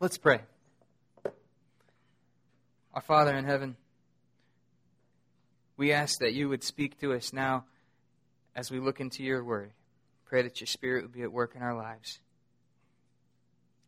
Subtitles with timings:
[0.00, 0.42] Let's pray.
[2.94, 3.76] Our Father in heaven,
[5.76, 7.64] we ask that you would speak to us now
[8.54, 9.72] as we look into your word.
[10.24, 12.20] Pray that your Spirit would be at work in our lives.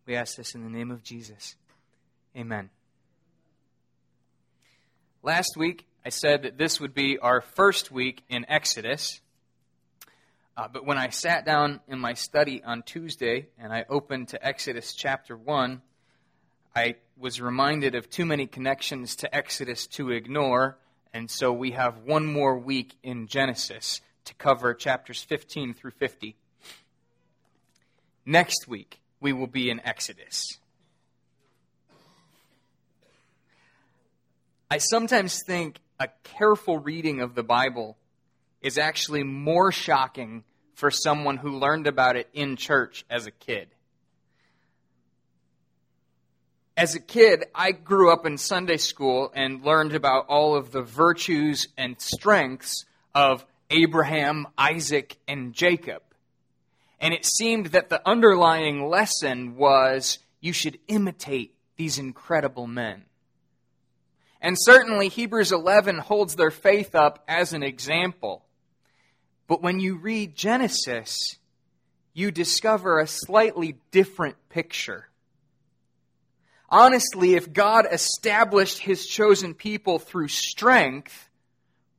[0.05, 1.55] We ask this in the name of Jesus.
[2.37, 2.71] Amen.
[5.23, 9.21] Last week, I said that this would be our first week in Exodus.
[10.57, 14.45] Uh, but when I sat down in my study on Tuesday and I opened to
[14.45, 15.83] Exodus chapter 1,
[16.75, 20.79] I was reminded of too many connections to Exodus to ignore,
[21.13, 26.37] and so we have one more week in Genesis to cover chapters 15 through 50.
[28.25, 30.59] Next week, we will be in Exodus.
[34.71, 37.97] I sometimes think a careful reading of the Bible
[38.63, 43.69] is actually more shocking for someone who learned about it in church as a kid.
[46.81, 50.81] As a kid, I grew up in Sunday school and learned about all of the
[50.81, 56.01] virtues and strengths of Abraham, Isaac, and Jacob.
[56.99, 63.05] And it seemed that the underlying lesson was you should imitate these incredible men.
[64.41, 68.47] And certainly Hebrews 11 holds their faith up as an example.
[69.49, 71.37] But when you read Genesis,
[72.15, 75.10] you discover a slightly different picture.
[76.71, 81.29] Honestly, if God established his chosen people through strength,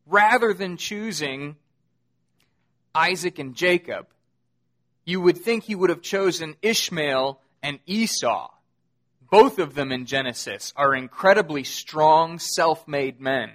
[0.05, 1.58] rather than choosing
[2.95, 4.08] Isaac and Jacob,
[5.05, 8.49] you would think he would have chosen Ishmael and Esau.
[9.30, 13.52] Both of them in Genesis are incredibly strong, self made men.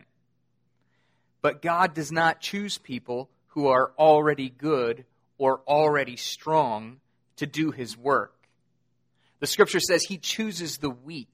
[1.42, 5.04] But God does not choose people who are already good
[5.38, 7.00] or already strong
[7.36, 8.35] to do his work.
[9.40, 11.28] The scripture says he chooses the weak.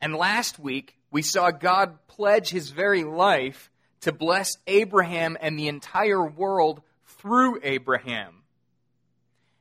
[0.00, 5.68] And last week, we saw God pledge his very life to bless Abraham and the
[5.68, 8.42] entire world through Abraham.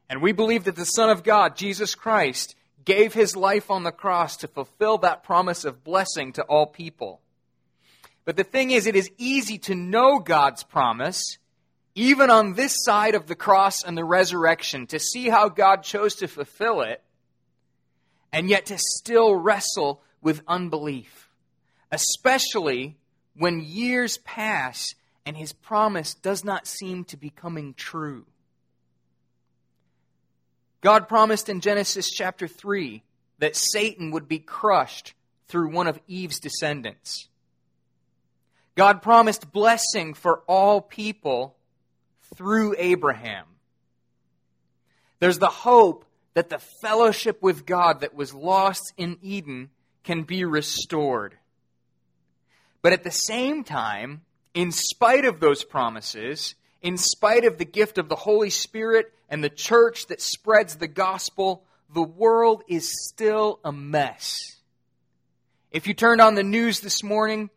[0.09, 3.91] And we believe that the Son of God, Jesus Christ, gave his life on the
[3.91, 7.22] cross to fulfill that promise of blessing to all people.
[8.25, 11.38] But the thing is, it is easy to know God's promise,
[11.95, 16.15] even on this side of the cross and the resurrection, to see how God chose
[16.15, 17.01] to fulfill it,
[18.31, 21.29] and yet to still wrestle with unbelief,
[21.91, 22.97] especially
[23.35, 24.95] when years pass
[25.25, 28.25] and his promise does not seem to be coming true.
[30.81, 33.03] God promised in Genesis chapter 3
[33.39, 35.13] that Satan would be crushed
[35.47, 37.27] through one of Eve's descendants.
[38.75, 41.55] God promised blessing for all people
[42.35, 43.45] through Abraham.
[45.19, 49.69] There's the hope that the fellowship with God that was lost in Eden
[50.03, 51.38] can be restored.
[52.81, 54.21] But at the same time,
[54.53, 59.44] in spite of those promises, in spite of the gift of the Holy Spirit and
[59.44, 61.63] the church that spreads the gospel,
[61.94, 64.57] the world is still a mess.
[65.71, 67.50] If you turned on the news this morning,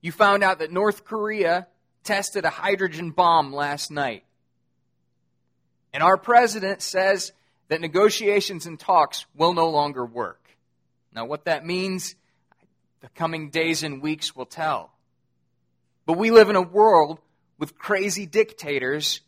[0.00, 1.66] you found out that North Korea
[2.08, 4.24] tested a hydrogen bomb last night.
[5.92, 7.32] And our president says
[7.68, 10.40] that negotiations and talks will no longer work.
[11.14, 12.14] Now, what that means,
[13.02, 14.90] the coming days and weeks will tell.
[16.06, 17.18] But we live in a world
[17.58, 19.20] with crazy dictators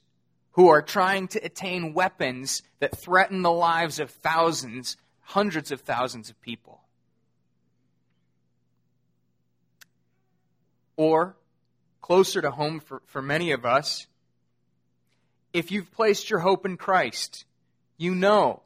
[0.52, 6.30] who are trying to attain weapons that threaten the lives of thousands, hundreds of thousands
[6.30, 6.80] of people.
[10.96, 11.36] Or,
[12.00, 14.06] closer to home for, for many of us,
[15.53, 17.44] if you've placed your hope in Christ,
[17.97, 18.62] you know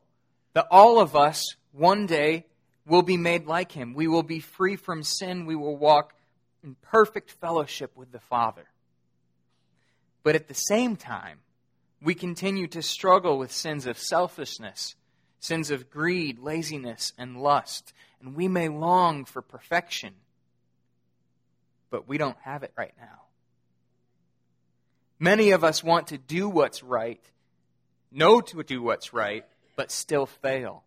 [0.52, 2.46] that all of us one day
[2.86, 3.94] will be made like Him.
[3.94, 5.46] We will be free from sin.
[5.46, 6.14] We will walk
[6.62, 8.66] in perfect fellowship with the Father.
[10.22, 11.38] But at the same time,
[12.02, 14.94] we continue to struggle with sins of selfishness,
[15.40, 20.14] sins of greed, laziness, and lust, and we may long for perfection
[21.94, 23.20] but we don't have it right now.
[25.18, 27.22] Many of us want to do what's right,
[28.10, 29.44] know to do what's right,
[29.76, 30.84] but still fail.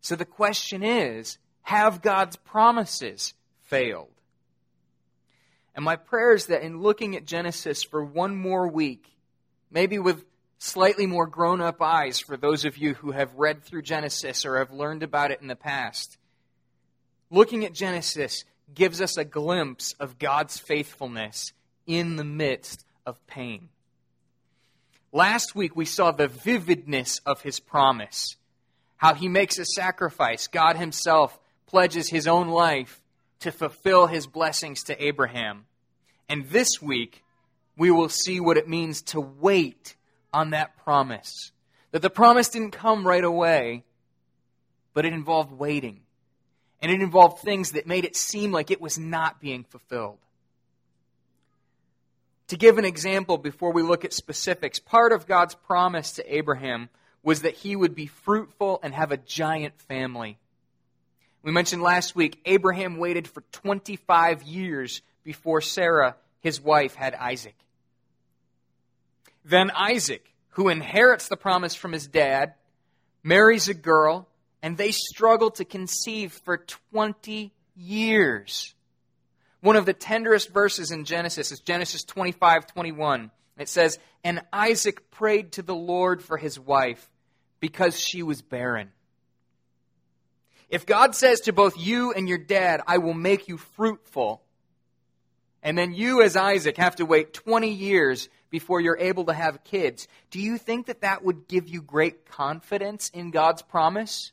[0.00, 4.08] So the question is have God's promises failed?
[5.74, 9.06] And my prayer is that in looking at Genesis for one more week,
[9.70, 10.24] maybe with
[10.58, 14.58] slightly more grown up eyes for those of you who have read through Genesis or
[14.58, 16.18] have learned about it in the past,
[17.30, 18.44] looking at Genesis,
[18.74, 21.52] gives us a glimpse of God's faithfulness
[21.86, 23.68] in the midst of pain.
[25.12, 28.36] Last week we saw the vividness of his promise,
[28.96, 30.46] how he makes a sacrifice.
[30.46, 33.00] God himself pledges his own life
[33.40, 35.64] to fulfill his blessings to Abraham.
[36.28, 37.24] And this week,
[37.76, 39.96] we will see what it means to wait
[40.32, 41.50] on that promise.
[41.90, 43.84] That the promise didn't come right away,
[44.94, 46.00] but it involved waiting.
[46.82, 50.18] And it involved things that made it seem like it was not being fulfilled.
[52.50, 56.88] To give an example before we look at specifics, part of God's promise to Abraham
[57.22, 60.36] was that he would be fruitful and have a giant family.
[61.44, 67.54] We mentioned last week, Abraham waited for 25 years before Sarah, his wife, had Isaac.
[69.44, 72.54] Then Isaac, who inherits the promise from his dad,
[73.22, 74.26] marries a girl,
[74.60, 78.74] and they struggle to conceive for 20 years.
[79.60, 83.30] One of the tenderest verses in Genesis is Genesis 25 21.
[83.58, 87.10] It says, And Isaac prayed to the Lord for his wife
[87.60, 88.90] because she was barren.
[90.70, 94.40] If God says to both you and your dad, I will make you fruitful,
[95.62, 99.64] and then you, as Isaac, have to wait 20 years before you're able to have
[99.64, 104.32] kids, do you think that that would give you great confidence in God's promise?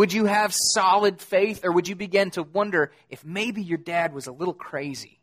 [0.00, 4.14] Would you have solid faith, or would you begin to wonder if maybe your dad
[4.14, 5.20] was a little crazy?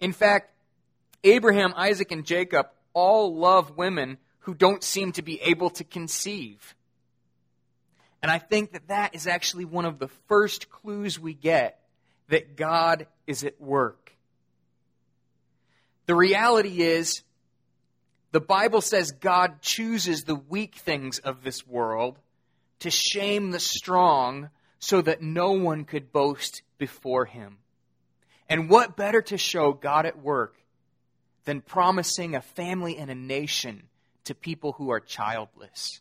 [0.00, 0.50] In fact,
[1.22, 6.74] Abraham, Isaac, and Jacob all love women who don't seem to be able to conceive.
[8.20, 11.78] And I think that that is actually one of the first clues we get
[12.30, 14.10] that God is at work.
[16.06, 17.22] The reality is,
[18.32, 22.18] the Bible says God chooses the weak things of this world
[22.80, 27.58] to shame the strong so that no one could boast before him.
[28.48, 30.56] And what better to show God at work
[31.44, 33.84] than promising a family and a nation
[34.24, 36.00] to people who are childless?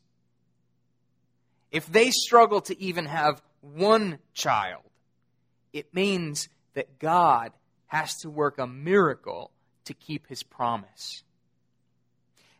[1.72, 4.84] If they struggle to even have one child,
[5.72, 7.52] it means that God
[7.88, 9.52] has to work a miracle
[9.86, 11.24] to keep his promise.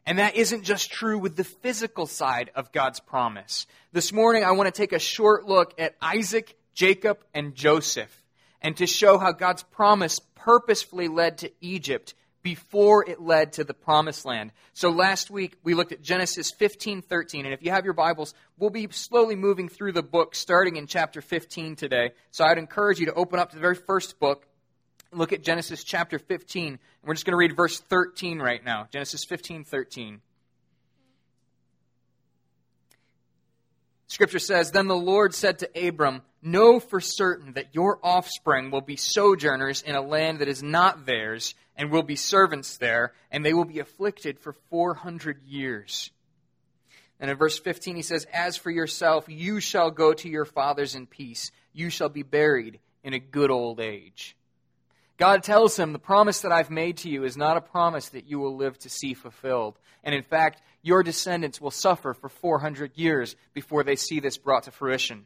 [0.06, 3.68] And that isn't just true with the physical side of God's promise.
[3.94, 8.24] This morning, I want to take a short look at Isaac, Jacob, and Joseph,
[8.62, 13.74] and to show how God's promise purposefully led to Egypt before it led to the
[13.74, 14.52] promised land.
[14.74, 18.34] So last week we looked at Genesis 15, 13, and if you have your Bibles,
[18.58, 22.12] we'll be slowly moving through the book starting in chapter 15 today.
[22.32, 24.46] So I'd encourage you to open up to the very first book,
[25.16, 28.88] look at Genesis chapter 15, and we're just going to read verse 13 right now.
[28.92, 30.22] Genesis 15, 13.
[34.08, 38.82] Scripture says, Then the Lord said to Abram, Know for certain that your offspring will
[38.82, 43.44] be sojourners in a land that is not theirs, and will be servants there, and
[43.44, 46.12] they will be afflicted for 400 years.
[47.20, 50.94] And in verse 15, he says, As for yourself, you shall go to your fathers
[50.94, 51.52] in peace.
[51.72, 54.36] You shall be buried in a good old age.
[55.18, 58.28] God tells him, The promise that I've made to you is not a promise that
[58.28, 59.78] you will live to see fulfilled.
[60.04, 64.64] And in fact, your descendants will suffer for 400 years before they see this brought
[64.64, 65.26] to fruition.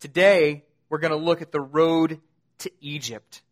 [0.00, 2.20] Today, we're going to look at the road
[2.58, 3.42] to Egypt.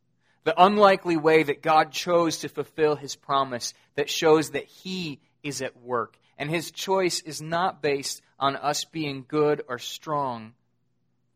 [0.45, 5.63] The unlikely way that God chose to fulfill his promise that shows that he is
[5.63, 6.19] at work.
[6.37, 10.53] And his choice is not based on us being good or strong,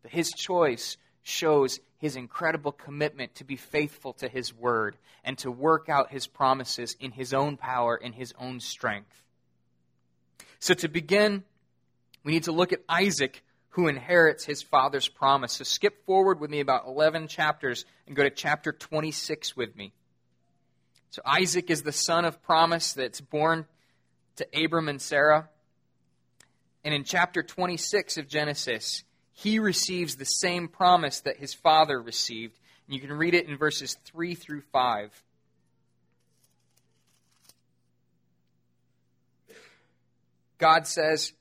[0.03, 0.97] but his choice
[1.29, 6.27] shows his incredible commitment to be faithful to his word and to work out his
[6.27, 9.23] promises in his own power, in his own strength.
[10.61, 11.45] So, to begin,
[12.25, 15.53] we need to look at Isaac, who inherits his father's promise.
[15.53, 19.93] So skip forward with me about 11 chapters and go to chapter 26 with me.
[21.11, 23.67] So Isaac is the son of promise that's born
[24.37, 25.49] to Abram and Sarah.
[26.85, 29.05] And in chapter 26 of Genesis,
[29.41, 32.59] he receives the same promise that his father received.
[32.87, 35.23] And you can read it in verses 3 through 5.
[40.59, 41.35] God says,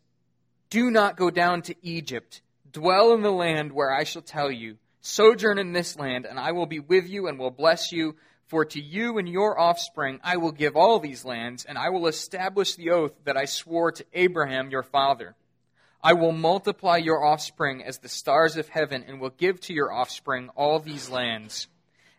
[0.70, 2.42] do not go down to Egypt.
[2.72, 4.78] Dwell in the land where I shall tell you.
[5.02, 8.16] Sojourn in this land, and I will be with you and will bless you.
[8.46, 12.06] For to you and your offspring I will give all these lands, and I will
[12.06, 15.36] establish the oath that I swore to Abraham your father.
[16.08, 19.92] I will multiply your offspring as the stars of heaven, and will give to your
[19.92, 21.68] offspring all these lands.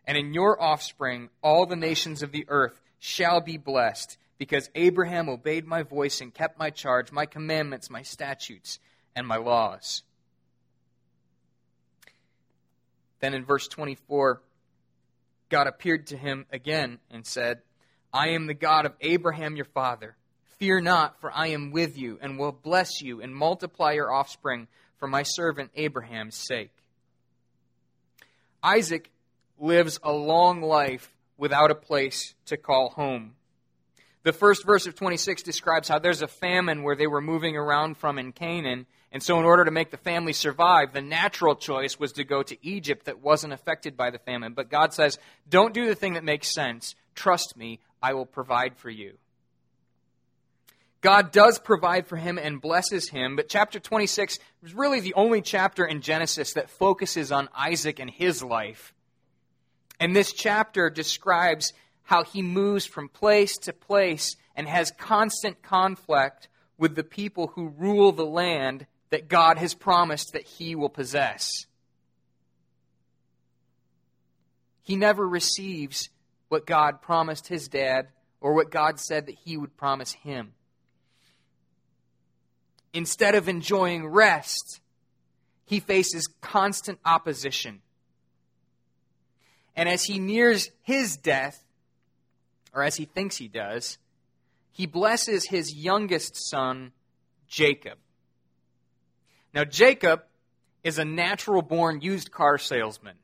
[0.07, 5.31] And in your offspring all the nations of the earth shall be blessed because Abraham
[5.31, 8.79] obeyed my voice and kept my charge, my commandments, my statutes,
[9.17, 10.03] and my laws.
[13.21, 14.43] Then in verse 24,
[15.49, 17.63] God appeared to him again and said,
[18.13, 20.15] I am the God of Abraham your father.
[20.59, 24.67] Fear not, for I am with you, and will bless you, and multiply your offspring
[24.99, 26.73] for my servant Abraham's sake.
[28.63, 29.11] Isaac
[29.59, 33.35] lives a long life without a place to call home.
[34.25, 37.97] The first verse of 26 describes how there's a famine where they were moving around
[37.97, 38.87] from in Canaan.
[39.13, 42.43] And so, in order to make the family survive, the natural choice was to go
[42.43, 44.53] to Egypt that wasn't affected by the famine.
[44.55, 46.95] But God says, don't do the thing that makes sense.
[47.15, 49.15] Trust me, I will provide for you.
[51.01, 55.41] God does provide for him and blesses him, but chapter 26 is really the only
[55.43, 58.93] chapter in Genesis that focuses on Isaac and his life.
[60.01, 66.49] And this chapter describes how he moves from place to place and has constant conflict
[66.79, 71.67] with the people who rule the land that God has promised that he will possess.
[74.83, 76.09] He never receives
[76.49, 78.09] what God promised his dad
[78.41, 80.55] or what God said that he would promise him.
[82.93, 84.81] Instead of enjoying rest,
[85.65, 87.81] he faces constant opposition.
[89.77, 91.63] And as he nears his death,
[92.75, 93.99] or as he thinks he does,
[94.71, 96.93] he blesses his youngest son,
[97.47, 97.99] Jacob.
[99.53, 100.23] Now, Jacob
[100.85, 103.17] is a natural born used car salesman.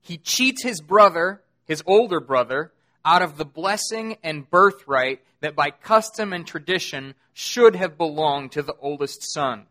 [0.00, 2.72] He cheats his brother, his older brother,
[3.04, 8.62] out of the blessing and birthright that by custom and tradition should have belonged to
[8.62, 9.66] the oldest son.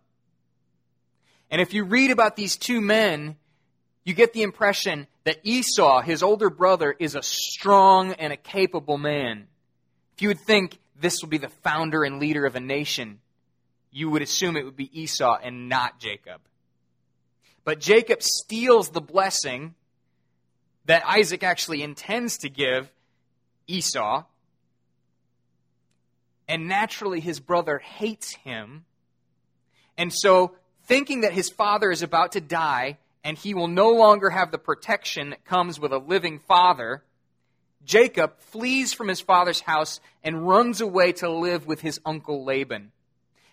[1.51, 3.35] And if you read about these two men,
[4.03, 8.97] you get the impression that Esau, his older brother, is a strong and a capable
[8.97, 9.47] man.
[10.15, 13.19] If you would think this will be the founder and leader of a nation,
[13.91, 16.41] you would assume it would be Esau and not Jacob.
[17.63, 19.75] But Jacob steals the blessing
[20.85, 22.91] that Isaac actually intends to give
[23.69, 24.23] Esau.
[26.47, 28.85] And naturally, his brother hates him.
[29.97, 34.29] And so, thinking that his father is about to die and he will no longer
[34.29, 37.03] have the protection that comes with a living father,
[37.85, 42.91] Jacob flees from his father's house and runs away to live with his uncle Laban.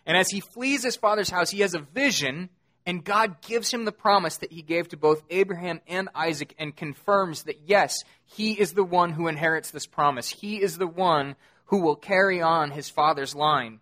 [0.06, 2.48] And as he flees his father's house, he has a vision,
[2.86, 6.74] and God gives him the promise that he gave to both Abraham and Isaac and
[6.74, 10.30] confirms that, yes, he is the one who inherits this promise.
[10.30, 11.34] He is the one
[11.66, 13.80] who will carry on his father's line.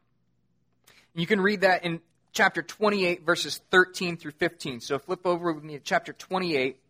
[1.14, 2.00] You can read that in
[2.32, 4.80] chapter 28, verses 13 through 15.
[4.80, 6.80] So flip over with me to chapter 28,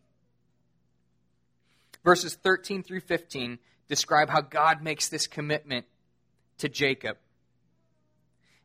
[2.04, 5.84] verses 13 through 15 describe how God makes this commitment
[6.58, 7.18] to Jacob.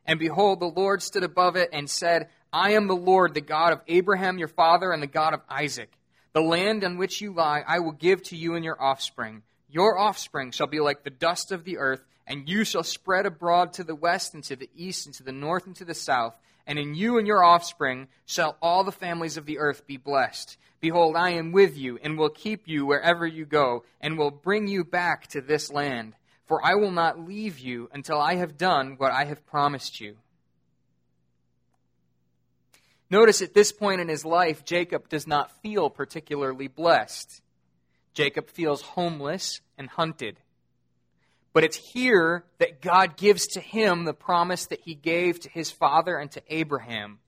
[0.06, 3.72] And behold, the Lord stood above it and said, I am the Lord, the God
[3.72, 5.90] of Abraham your father, and the God of Isaac.
[6.32, 9.42] The land on which you lie I will give to you and your offspring.
[9.68, 13.72] Your offspring shall be like the dust of the earth, and you shall spread abroad
[13.74, 16.34] to the west and to the east and to the north and to the south.
[16.66, 20.56] And in you and your offspring shall all the families of the earth be blessed.
[20.80, 24.66] Behold, I am with you, and will keep you wherever you go, and will bring
[24.66, 26.14] you back to this land
[26.50, 30.16] for I will not leave you until I have done what I have promised you.
[33.10, 37.42] Notice at this point in his life, Jacob does not feel particularly blessed.
[38.14, 40.38] Jacob feels homeless and hunted.
[41.52, 45.70] But it's here that God gives to him the promise that he gave to his
[45.72, 47.18] father and to Abraham.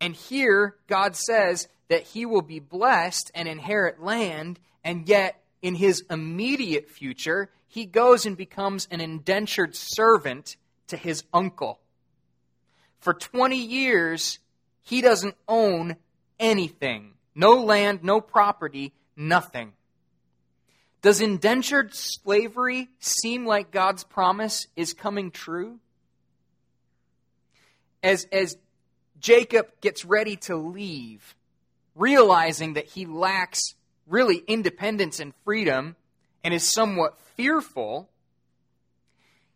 [0.00, 5.74] And here, God says that he will be blessed and inherit land, and yet in
[5.74, 10.56] his immediate future, he goes and becomes an indentured servant
[10.88, 11.80] to his uncle.
[13.06, 14.40] For 20 years,
[14.82, 15.94] he doesn't own
[16.40, 19.74] anything no land, no property, nothing.
[21.02, 25.78] Does indentured slavery seem like God's promise is coming true?
[28.02, 28.56] As, as
[29.20, 31.36] Jacob gets ready to leave,
[31.94, 33.76] realizing that he lacks
[34.08, 35.94] really independence and freedom
[36.42, 38.10] and is somewhat fearful,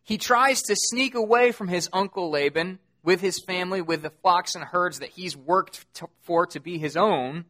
[0.03, 4.55] he tries to sneak away from his uncle Laban with his family, with the flocks
[4.55, 7.45] and herds that he's worked to, for to be his own.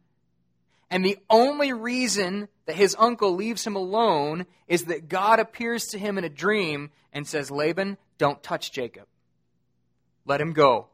[0.90, 5.98] And the only reason that his uncle leaves him alone is that God appears to
[5.98, 9.06] him in a dream and says, Laban, don't touch Jacob.
[10.26, 10.88] Let him go.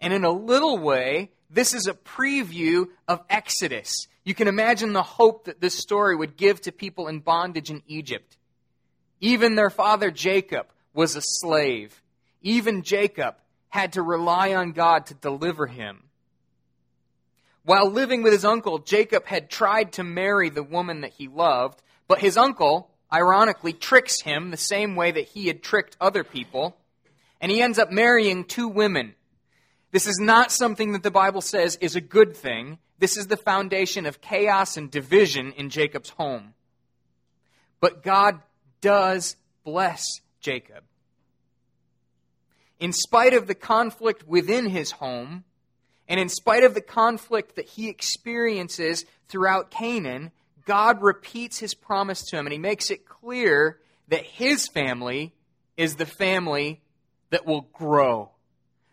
[0.00, 4.08] And in a little way, this is a preview of Exodus.
[4.24, 7.82] You can imagine the hope that this story would give to people in bondage in
[7.86, 8.36] Egypt.
[9.20, 12.02] Even their father Jacob was a slave.
[12.44, 13.36] Even Jacob
[13.70, 16.04] had to rely on God to deliver him.
[17.64, 21.82] While living with his uncle, Jacob had tried to marry the woman that he loved,
[22.06, 26.76] but his uncle, ironically, tricks him the same way that he had tricked other people,
[27.40, 29.14] and he ends up marrying two women.
[29.90, 32.78] This is not something that the Bible says is a good thing.
[32.98, 36.52] This is the foundation of chaos and division in Jacob's home.
[37.80, 38.40] But God
[38.82, 40.84] does bless Jacob.
[42.84, 45.44] In spite of the conflict within his home,
[46.06, 50.32] and in spite of the conflict that he experiences throughout Canaan,
[50.66, 55.32] God repeats his promise to him and he makes it clear that his family
[55.78, 56.82] is the family
[57.30, 58.32] that will grow.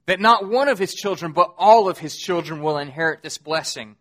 [0.06, 3.98] That not one of his children, but all of his children will inherit this blessing.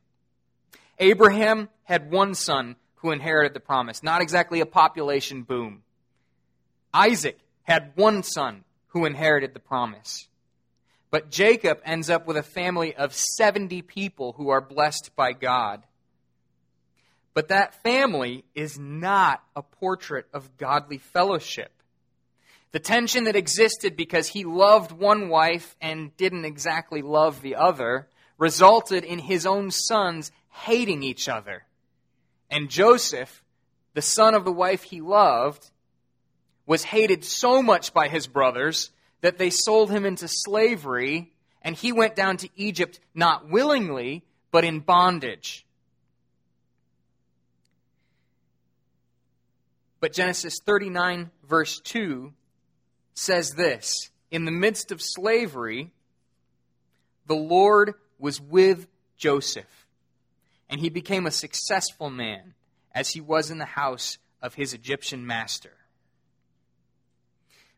[1.00, 5.82] Abraham had one son who inherited the promise, not exactly a population boom.
[6.94, 10.28] Isaac had one son who inherited the promise.
[11.11, 15.82] But Jacob ends up with a family of 70 people who are blessed by God.
[17.35, 21.73] But that family is not a portrait of godly fellowship.
[22.73, 28.09] The tension that existed because he loved one wife and didn't exactly love the other
[28.38, 31.64] resulted in his own sons hating each other.
[32.49, 33.42] And Joseph,
[33.94, 35.70] the son of the wife he loved,
[36.70, 41.90] was hated so much by his brothers that they sold him into slavery, and he
[41.90, 44.22] went down to Egypt not willingly,
[44.52, 45.66] but in bondage.
[49.98, 52.32] But Genesis 39, verse 2,
[53.14, 55.90] says this In the midst of slavery,
[57.26, 58.86] the Lord was with
[59.16, 59.88] Joseph,
[60.68, 62.54] and he became a successful man
[62.94, 65.72] as he was in the house of his Egyptian master.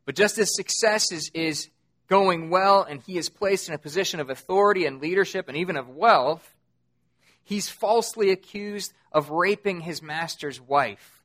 [0.04, 1.68] But just as success is, is
[2.08, 5.76] going well and he is placed in a position of authority and leadership and even
[5.76, 6.54] of wealth,
[7.44, 11.22] he's falsely accused of raping his master's wife.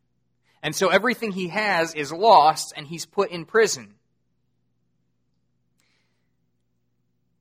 [0.62, 3.96] And so everything he has is lost and he's put in prison.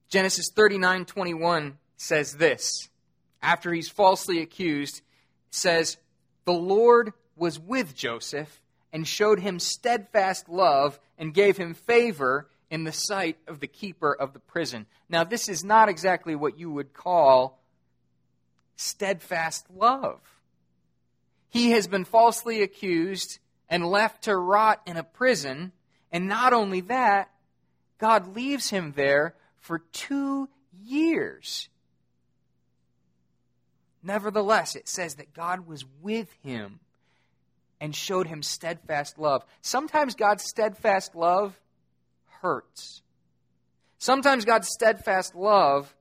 [0.08, 2.88] Genesis 39:21 says this.
[3.42, 5.02] After he's falsely accused,
[5.50, 5.98] says,
[6.44, 8.60] "The Lord was with Joseph
[8.92, 14.12] and showed him steadfast love and gave him favor in the sight of the keeper
[14.12, 14.86] of the prison.
[15.08, 17.60] Now, this is not exactly what you would call
[18.76, 20.20] steadfast love.
[21.48, 25.72] He has been falsely accused and left to rot in a prison,
[26.12, 27.30] and not only that,
[27.98, 30.48] God leaves him there for two
[30.84, 31.68] years.
[34.02, 36.80] Nevertheless, it says that God was with him
[37.80, 39.44] and showed him steadfast love.
[39.60, 41.58] Sometimes God's steadfast love
[42.40, 43.02] hurts.
[43.98, 45.94] Sometimes God's steadfast love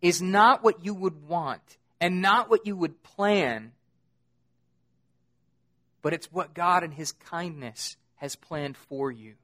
[0.00, 1.62] is not what you would want
[2.00, 3.72] and not what you would plan,
[6.02, 9.34] but it's what God in His kindness has planned for you.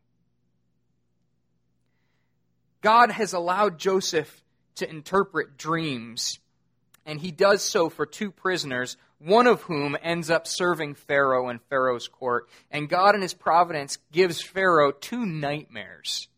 [2.81, 4.43] God has allowed Joseph
[4.77, 6.39] to interpret dreams,
[7.05, 11.59] and he does so for two prisoners one of whom ends up serving Pharaoh in
[11.71, 12.49] Pharaoh's court.
[12.71, 16.29] And God, in his providence, gives Pharaoh two nightmares.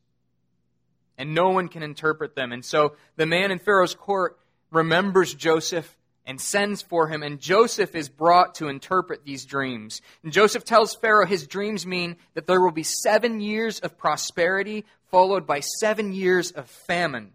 [1.17, 2.53] And no one can interpret them.
[2.53, 4.39] And so the man in Pharaoh's court
[4.71, 10.03] remembers Joseph and sends for him, and Joseph is brought to interpret these dreams.
[10.23, 14.85] And Joseph tells Pharaoh his dreams mean that there will be seven years of prosperity,
[15.11, 17.33] followed by seven years of famine.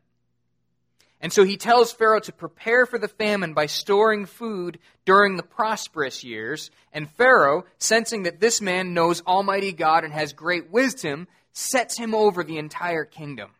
[1.23, 5.43] And so he tells Pharaoh to prepare for the famine by storing food during the
[5.43, 6.69] prosperous years.
[6.91, 12.13] And Pharaoh, sensing that this man knows Almighty God and has great wisdom, sets him
[12.13, 13.51] over the entire kingdom.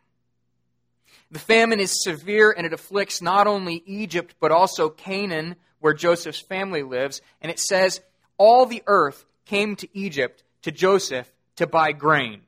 [1.32, 6.42] The famine is severe and it afflicts not only Egypt, but also Canaan, where Joseph's
[6.42, 7.22] family lives.
[7.42, 8.02] And it says,
[8.38, 12.42] All the earth came to Egypt to Joseph to buy grain.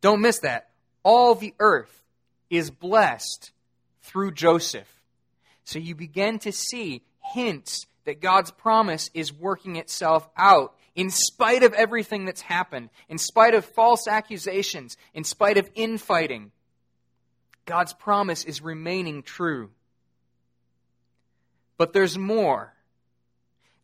[0.00, 0.70] Don't miss that.
[1.02, 1.99] All the earth
[2.50, 3.52] is blessed
[4.02, 4.88] through Joseph.
[5.64, 11.62] So you begin to see hints that God's promise is working itself out in spite
[11.62, 16.50] of everything that's happened, in spite of false accusations, in spite of infighting.
[17.64, 19.70] God's promise is remaining true.
[21.76, 22.74] But there's more.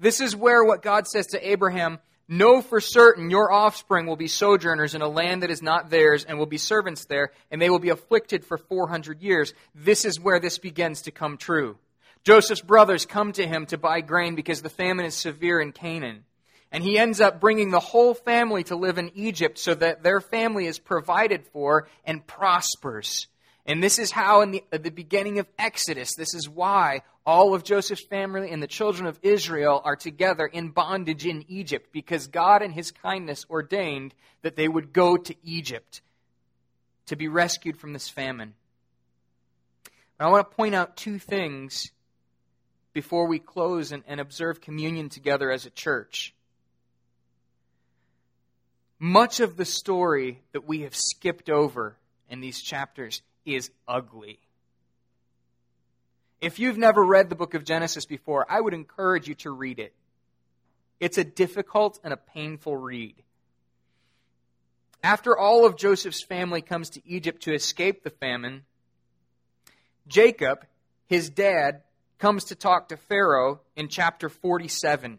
[0.00, 1.98] This is where what God says to Abraham
[2.28, 6.24] Know for certain your offspring will be sojourners in a land that is not theirs
[6.24, 9.54] and will be servants there, and they will be afflicted for 400 years.
[9.74, 11.78] This is where this begins to come true.
[12.24, 16.24] Joseph's brothers come to him to buy grain because the famine is severe in Canaan.
[16.72, 20.20] And he ends up bringing the whole family to live in Egypt so that their
[20.20, 23.28] family is provided for and prospers.
[23.66, 27.54] And this is how, in the, at the beginning of Exodus, this is why all
[27.54, 32.28] of Joseph's family and the children of Israel are together in bondage in Egypt because
[32.28, 36.02] God, in his kindness, ordained that they would go to Egypt
[37.06, 38.54] to be rescued from this famine.
[40.16, 41.90] But I want to point out two things
[42.92, 46.32] before we close and, and observe communion together as a church.
[49.00, 51.96] Much of the story that we have skipped over
[52.30, 54.38] in these chapters is ugly.
[56.40, 59.78] If you've never read the book of Genesis before, I would encourage you to read
[59.78, 59.94] it.
[61.00, 63.14] It's a difficult and a painful read.
[65.02, 68.64] After all of Joseph's family comes to Egypt to escape the famine,
[70.08, 70.66] Jacob,
[71.06, 71.82] his dad,
[72.18, 75.18] comes to talk to Pharaoh in chapter 47.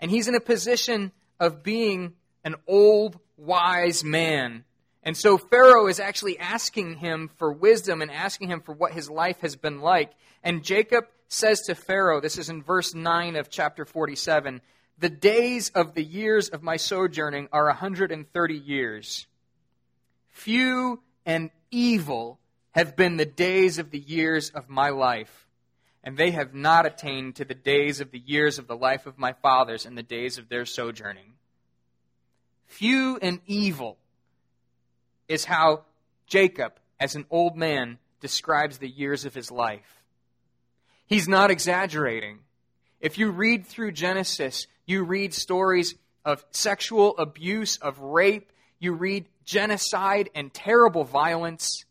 [0.00, 4.64] And he's in a position of being an old, wise man
[5.04, 9.10] and so Pharaoh is actually asking him for wisdom and asking him for what his
[9.10, 10.10] life has been like.
[10.42, 14.62] And Jacob says to Pharaoh, this is in verse 9 of chapter 47,
[14.98, 19.26] the days of the years of my sojourning are 130 years.
[20.30, 22.38] Few and evil
[22.70, 25.46] have been the days of the years of my life,
[26.02, 29.18] and they have not attained to the days of the years of the life of
[29.18, 31.34] my fathers and the days of their sojourning.
[32.66, 33.98] Few and evil
[35.28, 35.82] is how
[36.26, 40.02] Jacob, as an old man, describes the years of his life.
[41.06, 42.40] He's not exaggerating.
[43.00, 49.26] If you read through Genesis, you read stories of sexual abuse, of rape, you read
[49.44, 51.84] genocide and terrible violence.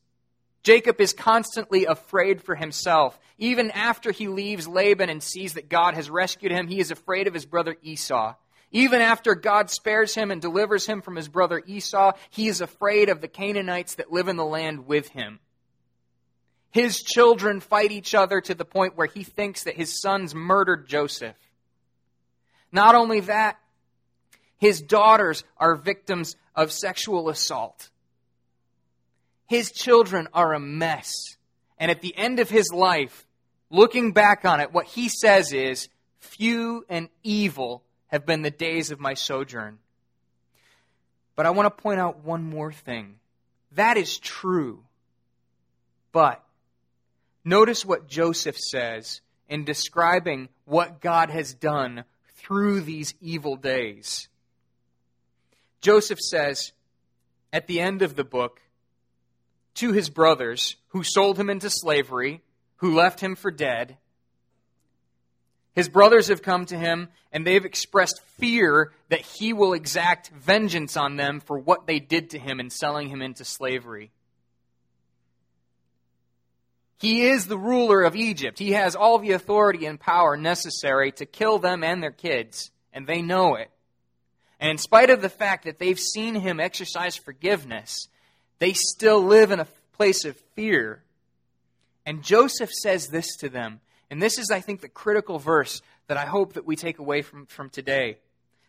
[0.64, 3.20] Jacob is constantly afraid for himself.
[3.38, 7.28] Even after he leaves Laban and sees that God has rescued him, he is afraid
[7.28, 8.36] of his brother Esau.
[8.74, 13.08] Even after God spares him and delivers him from his brother Esau, he is afraid
[13.08, 15.40] of the Canaanites that live in the land with him.
[16.72, 20.88] His children fight each other to the point where he thinks that his sons murdered
[20.88, 21.36] Joseph.
[22.72, 23.60] Not only that,
[24.58, 27.92] his daughters are victims of sexual assault.
[29.46, 31.12] His children are a mess.
[31.78, 33.28] And at the end of his life,
[33.70, 37.83] looking back on it, what he says is, few and evil
[38.14, 39.80] have been the days of my sojourn.
[41.36, 43.16] But I want to point out one more thing.
[43.72, 44.84] That is true.
[46.12, 46.44] But
[47.44, 52.04] notice what Joseph says in describing what God has done
[52.36, 54.28] through these evil days.
[55.82, 56.72] Joseph says
[57.52, 58.62] at the end of the book
[59.74, 62.44] to his brothers who sold him into slavery,
[62.76, 63.98] who left him for dead,
[65.76, 70.96] his brothers have come to him and they've expressed fear that he will exact vengeance
[70.96, 74.12] on them for what they did to him in selling him into slavery.
[77.00, 78.60] He is the ruler of Egypt.
[78.60, 83.06] He has all the authority and power necessary to kill them and their kids, and
[83.06, 83.70] they know it.
[84.60, 88.08] And in spite of the fact that they've seen him exercise forgiveness,
[88.60, 91.04] they still live in a place of fear.
[92.06, 93.82] And Joseph says this to them
[94.14, 97.24] and this is, I think, the critical verse that I hope that we take away
[97.24, 98.20] from, from today.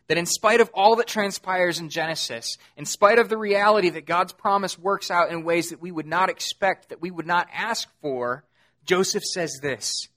[0.07, 4.07] That in spite of all that transpires in Genesis, in spite of the reality that
[4.07, 7.47] God's promise works out in ways that we would not expect, that we would not
[7.53, 8.43] ask for,
[8.85, 10.07] Joseph says this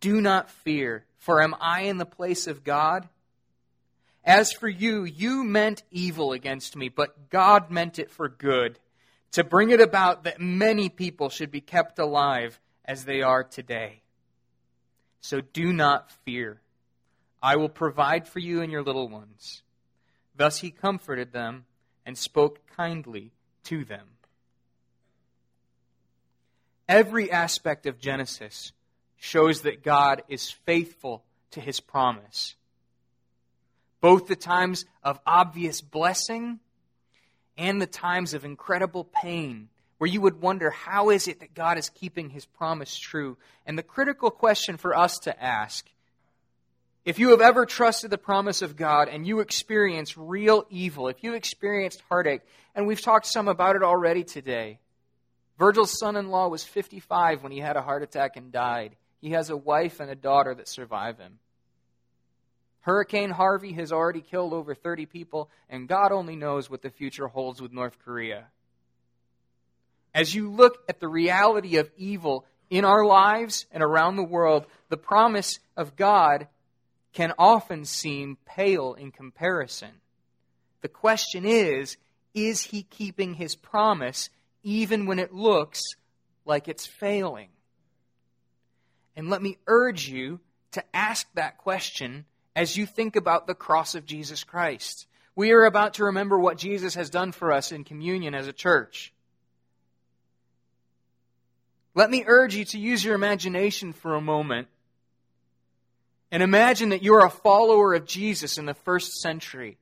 [0.00, 3.08] Do not fear, for am I in the place of God?
[4.24, 8.80] As for you, you meant evil against me, but God meant it for good,
[9.30, 14.02] to bring it about that many people should be kept alive as they are today.
[15.20, 16.60] So do not fear.
[17.42, 19.62] I will provide for you and your little ones.
[20.36, 21.64] Thus he comforted them
[22.04, 23.32] and spoke kindly
[23.64, 24.06] to them.
[26.88, 28.72] Every aspect of Genesis
[29.16, 32.56] shows that God is faithful to his promise.
[34.00, 36.60] Both the times of obvious blessing
[37.56, 41.78] and the times of incredible pain where you would wonder how is it that God
[41.78, 43.36] is keeping his promise true?
[43.66, 45.86] And the critical question for us to ask
[47.04, 51.22] if you have ever trusted the promise of God and you experience real evil, if
[51.22, 52.40] you experienced heartache,
[52.74, 54.78] and we've talked some about it already today.
[55.58, 58.96] Virgil's son in law was 55 when he had a heart attack and died.
[59.20, 61.38] He has a wife and a daughter that survive him.
[62.80, 67.28] Hurricane Harvey has already killed over 30 people, and God only knows what the future
[67.28, 68.46] holds with North Korea.
[70.14, 74.66] As you look at the reality of evil in our lives and around the world,
[74.88, 76.46] the promise of God
[77.12, 79.90] can often seem pale in comparison.
[80.82, 81.96] The question is
[82.34, 84.28] is he keeping his promise
[84.62, 85.82] even when it looks
[86.44, 87.48] like it's failing?
[89.16, 90.40] And let me urge you
[90.72, 92.24] to ask that question
[92.56, 95.06] as you think about the cross of Jesus Christ.
[95.36, 98.52] We are about to remember what Jesus has done for us in communion as a
[98.52, 99.13] church.
[101.94, 104.68] Let me urge you to use your imagination for a moment
[106.34, 109.78] and imagine that you're a follower of Jesus in the first century.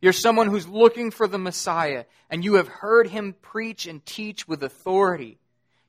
[0.00, 4.46] You're someone who's looking for the Messiah, and you have heard him preach and teach
[4.46, 5.38] with authority.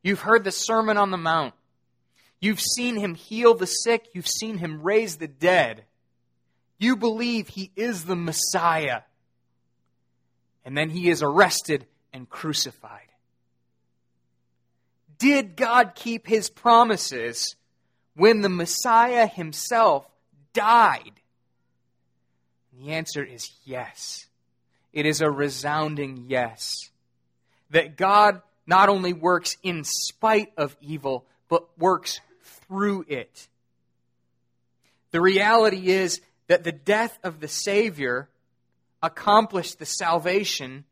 [0.02, 1.54] You've heard the Sermon on the Mount.
[2.40, 4.08] You've seen him heal the sick.
[4.14, 5.86] You've seen him raise the dead.
[6.80, 9.02] You believe he is the Messiah.
[10.66, 13.13] And then he is arrested and crucified.
[15.24, 17.56] Did God keep his promises
[18.14, 20.06] when the Messiah himself
[20.52, 21.14] died?
[22.74, 24.28] And the answer is yes.
[24.92, 26.92] It is a resounding yes.
[27.70, 32.20] That God not only works in spite of evil, but works
[32.68, 33.48] through it.
[35.12, 38.28] The reality is that the death of the Savior
[39.02, 40.84] accomplished the salvation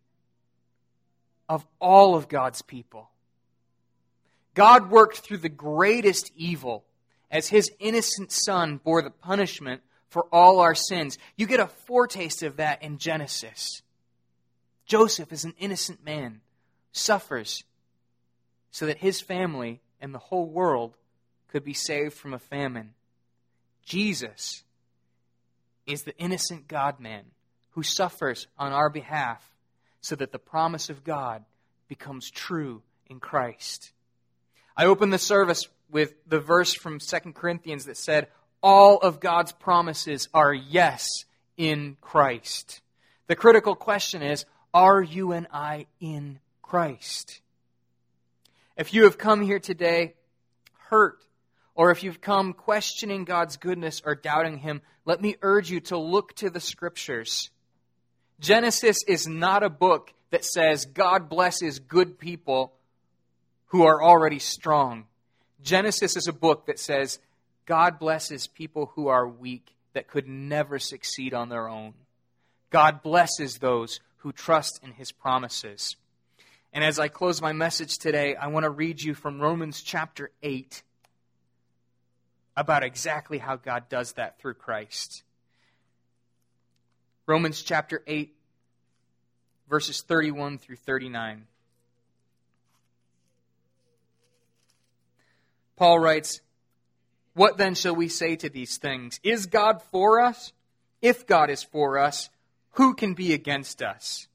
[1.50, 3.11] of all of God's people.
[4.54, 6.84] God worked through the greatest evil
[7.30, 11.18] as his innocent son bore the punishment for all our sins.
[11.38, 13.82] You get a foretaste of that in Genesis.
[14.86, 16.42] Joseph is an innocent man,
[16.92, 17.64] suffers
[18.72, 20.96] so that his family and the whole world
[21.50, 22.94] could be saved from a famine.
[23.86, 24.64] Jesus
[25.86, 27.24] is the innocent God man
[27.72, 29.46] who suffers on our behalf
[30.02, 31.44] so that the promise of God
[31.88, 33.92] becomes true in Christ.
[34.76, 38.28] I opened the service with the verse from 2 Corinthians that said,
[38.64, 41.06] All of God's promises are yes
[41.58, 42.82] in Christ.
[43.28, 47.42] The critical question is, are you and I in Christ?
[48.78, 50.16] If you have come here today
[50.90, 51.20] hurt,
[51.76, 55.98] or if you've come questioning God's goodness or doubting Him, let me urge you to
[55.98, 57.50] look to the Scriptures.
[58.40, 62.74] Genesis is not a book that says God blesses good people
[63.72, 65.06] who are already strong.
[65.64, 67.20] Genesis is a book that says
[67.66, 71.94] God blesses people who are weak, that could never succeed on their own.
[72.70, 75.96] God blesses those who trust in his promises.
[76.74, 80.32] And as I close my message today, I want to read you from Romans chapter
[80.44, 80.84] 8
[82.58, 85.24] about exactly how God does that through Christ.
[87.26, 88.34] Romans chapter 8,
[89.70, 91.48] verses 31 through 39.
[95.82, 96.42] Paul writes,
[97.34, 99.20] What then shall we say to these things?
[99.24, 100.54] Is God for us?
[101.02, 102.30] If God is for us,
[102.74, 104.28] who can be against us?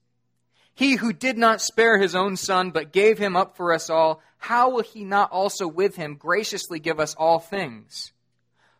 [0.75, 4.21] He who did not spare his own son, but gave him up for us all,
[4.39, 8.13] how will he not also with him graciously give us all things?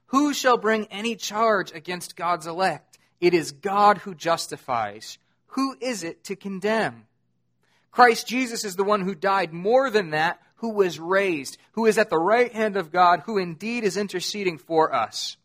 [0.07, 2.99] Who shall bring any charge against God's elect?
[3.21, 5.19] It is God who justifies.
[5.51, 7.07] Who is it to condemn?
[7.93, 11.99] Christ Jesus is the one who died more than that who was raised, who is
[11.99, 15.37] at the right hand of God, who indeed is interceding for us.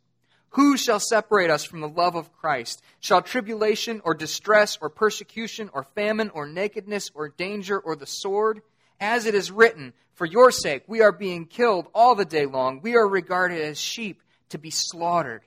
[0.56, 2.82] Who shall separate us from the love of Christ?
[3.00, 8.62] Shall tribulation or distress or persecution or famine or nakedness or danger or the sword?
[9.00, 12.82] As it is written, For your sake we are being killed all the day long.
[12.82, 15.44] We are regarded as sheep to be slaughtered.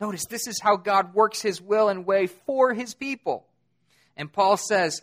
[0.00, 3.46] Notice this is how God works his will and way for his people.
[4.16, 5.02] And Paul says,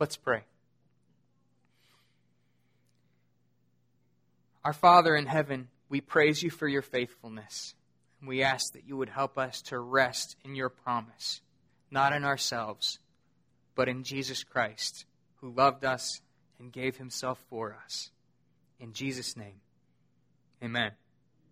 [0.00, 0.42] Let's pray.
[4.64, 7.74] Our Father in heaven, we praise you for your faithfulness.
[8.20, 11.40] And we ask that you would help us to rest in your promise,
[11.90, 12.98] not in ourselves,
[13.74, 15.04] but in Jesus Christ,
[15.40, 16.20] who loved us
[16.58, 18.10] and gave himself for us.
[18.80, 19.60] In Jesus' name,
[20.62, 20.92] amen.